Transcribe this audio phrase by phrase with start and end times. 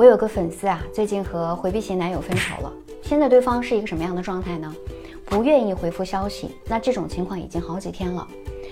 [0.00, 2.72] 我有个粉丝啊，最近和回避型男友分手了。
[3.02, 4.74] 现在对方是一个什么样的状态呢？
[5.26, 6.52] 不愿意回复消息。
[6.64, 8.26] 那这种情况已经好几天了。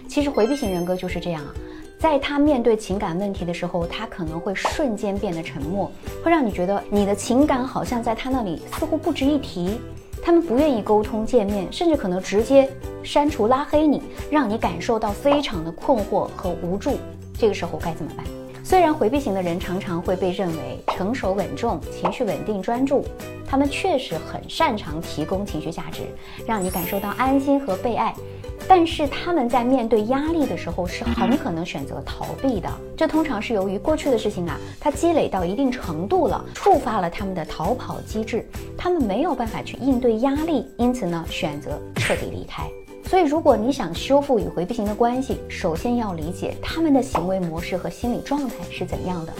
[0.09, 1.53] 其实回避型人格就是这样啊，
[1.99, 5.93] 在他面对情感问题的时候，他可能会瞬间变得沉默，
[6.25, 9.79] 会让你觉得你的情感好像在他那里似乎不值一提。
[10.23, 12.71] 他们不愿意沟通见面，甚至可能直接
[13.03, 16.97] 删除拉黑你，让你感受到非常的困惑和无助。
[17.39, 18.25] 这个时候该怎么办？
[18.69, 23.03] 虽然回避型的人常常会被认为成熟稳重、情绪稳定、专注，
[23.47, 26.03] 他们确实很擅长提供情绪价值，
[26.47, 28.15] 让你感受到安心和被爱。
[28.69, 38.47] 但是他们在面对压力的时候是很可能选择逃避的，这通常是由于过去的事情啊，它积累到一定程度了，触发了他们的逃跑机制，
[38.77, 42.69] 他们没有办法去应对压力，因此呢选择彻底离开。
[43.09, 49.33] 所以如果你想修复与回避型的关系，首先要理解他们的行为模式和心理状态是怎样的。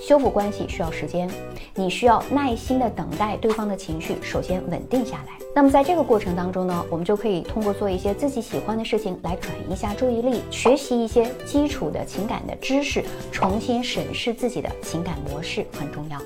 [0.00, 1.30] 修复关系需要时间，
[1.76, 5.38] 你需要耐心的等待对方的情绪首先稳定下来。
[5.54, 16.18] 那么在这个过程当中呢，我们就可以通过做一些自己喜欢的事情来转移一下注意力，学习一些基础的情感的知识，重新审视自己的情感模式很重要。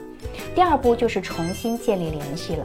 [0.55, 2.65] 第二步就是重新建立联系了。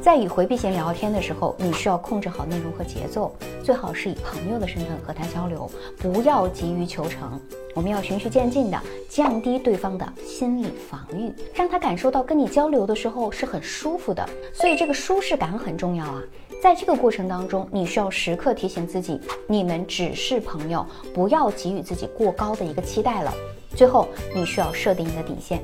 [0.00, 7.38] 在与回避型聊天的时候，你需要控制好内容和节奏，最好是以朋友的身份和他交流，不要急于求成。
[7.74, 14.26] 我们要循序渐进的降低对方的心理防御，让他感受到跟你交流的时候是很舒服的。
[14.52, 16.22] 所以这个舒适感很重要啊。
[16.62, 23.32] 在这个过程当中，你需要时刻提醒自己，你们只是朋友，不要给予自己过高的一个期待了。
[23.76, 25.62] 最后，你需要设定一个底线。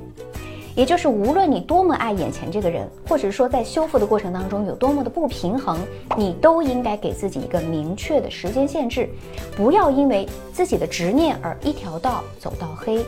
[0.77, 5.79] 也就是，无论你多么爱眼前这个人，或者说在修复的过程当中有多么的不平衡，
[6.17, 9.09] 你都应该给自己一个明确的时间限制，
[9.57, 13.05] 不要因为自己的执念而一条道走到黑。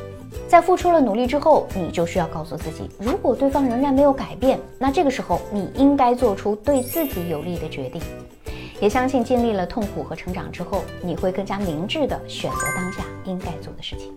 [0.46, 8.00] 在付出了努力之后，你就需要告诉自己，如果对方仍然没有改变，那这个时候你应该做出对自己有利的决定。
[8.78, 14.12] 也相信经历了痛苦和成长之后，你会更加明智的选择当下应该做的事情。